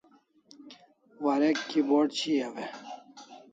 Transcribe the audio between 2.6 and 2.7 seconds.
e?